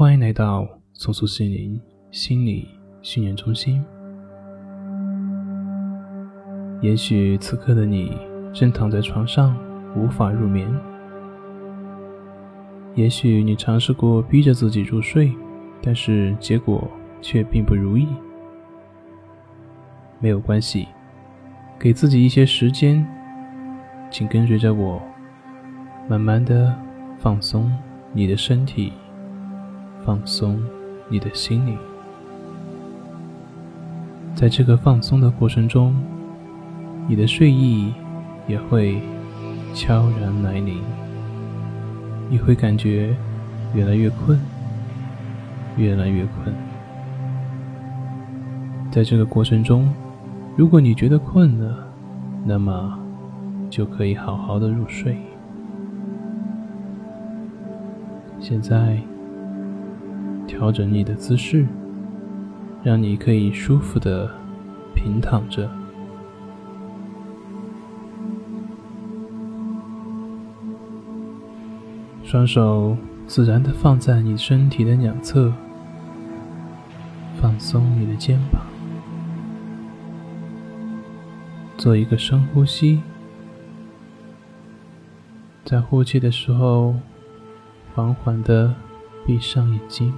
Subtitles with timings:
[0.00, 1.78] 欢迎来到松树心灵
[2.10, 2.66] 心理
[3.02, 3.84] 训练中心。
[6.80, 8.16] 也许此刻的你
[8.50, 9.54] 正躺在床上
[9.94, 10.66] 无法入眠，
[12.94, 15.30] 也许你尝试过逼着自己入睡，
[15.82, 16.90] 但是结果
[17.20, 18.08] 却并不如意。
[20.18, 20.88] 没有关系，
[21.78, 23.06] 给自己一些时间，
[24.10, 24.98] 请跟随着我，
[26.08, 26.74] 慢慢的
[27.18, 27.70] 放松
[28.14, 28.94] 你的身体。
[30.04, 30.60] 放松
[31.08, 31.76] 你的心灵，
[34.34, 35.94] 在这个放松的过程中，
[37.06, 37.92] 你的睡意
[38.48, 39.00] 也会
[39.74, 40.80] 悄然来临。
[42.30, 43.14] 你会感觉
[43.74, 44.40] 越来越困，
[45.76, 46.54] 越来越困。
[48.90, 49.92] 在这个过程中，
[50.56, 51.86] 如果你觉得困了，
[52.44, 52.98] 那么
[53.68, 55.16] 就可以好好的入睡。
[58.40, 58.98] 现在。
[60.50, 61.64] 调整你的姿势，
[62.82, 64.28] 让你可以舒服的
[64.96, 65.70] 平躺着，
[72.24, 72.96] 双手
[73.28, 75.52] 自然的放在你身体的两侧，
[77.40, 78.60] 放松你的肩膀，
[81.78, 83.00] 做一个深呼吸，
[85.64, 86.96] 在呼气的时候，
[87.94, 88.74] 缓缓的
[89.24, 90.12] 闭上眼睛。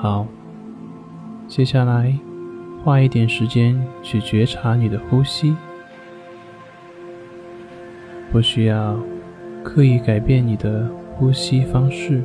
[0.00, 0.24] 好，
[1.48, 2.16] 接下来
[2.84, 5.56] 花一点时间去觉察你的呼吸，
[8.30, 8.96] 不需要
[9.64, 12.22] 刻意改变你的呼吸方式，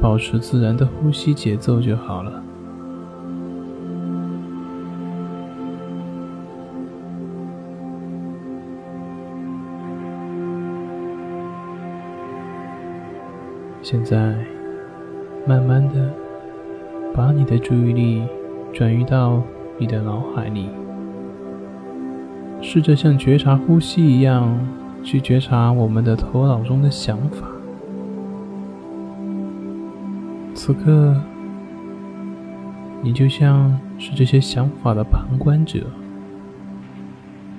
[0.00, 2.42] 保持自然的呼吸节奏就好了。
[13.82, 14.55] 现在。
[15.46, 16.10] 慢慢的，
[17.14, 18.22] 把你的注意力
[18.72, 19.40] 转移到
[19.78, 20.68] 你的脑海里，
[22.60, 24.58] 试着像觉察呼吸一样
[25.04, 27.46] 去觉察我们的头脑中的想法。
[30.52, 31.14] 此刻，
[33.02, 35.86] 你就像是这些想法的旁观者，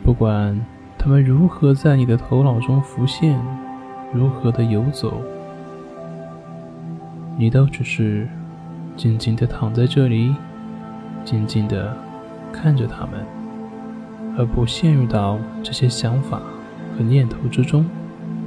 [0.04, 0.60] 不管
[0.98, 3.40] 他们如何在你的头脑中浮现，
[4.14, 5.22] 如何的游走。
[7.40, 8.28] 你都只是
[8.96, 10.34] 静静的躺在这里，
[11.24, 11.96] 静静的
[12.52, 13.24] 看着他们，
[14.36, 16.42] 而不陷入到这些想法
[16.98, 17.86] 和念头之中，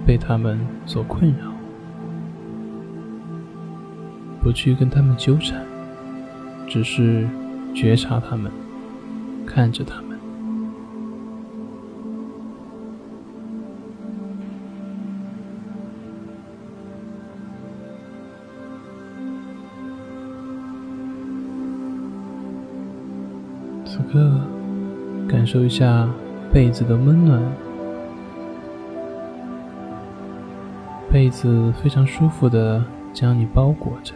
[0.05, 1.53] 被他们所困扰，
[4.43, 5.65] 不去跟他们纠缠，
[6.67, 7.29] 只是
[7.73, 8.51] 觉察他们，
[9.47, 10.10] 看着他们。
[25.51, 26.09] 感受一下
[26.53, 27.43] 被子的温暖，
[31.11, 34.15] 被子非常舒服的将你包裹着。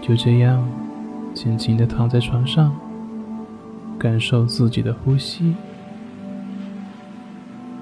[0.00, 0.64] 就这样，
[1.34, 2.72] 静静的躺在床上，
[3.98, 5.56] 感受自己的呼吸，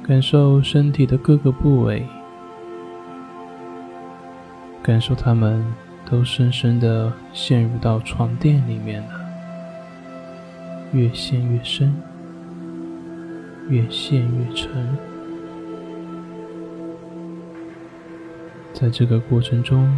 [0.03, 2.07] 感受身体的各个部位，
[4.83, 5.63] 感受它们
[6.09, 9.22] 都深深的陷入到床垫里面了。
[10.93, 11.95] 越陷越深，
[13.69, 14.71] 越陷越沉。
[18.75, 19.89] 在这个过程中，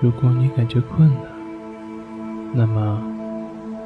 [0.00, 1.30] 如果你感觉困了，
[2.52, 3.02] 那么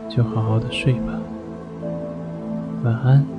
[0.09, 1.21] 就好好的睡吧。
[2.83, 3.36] 晚安。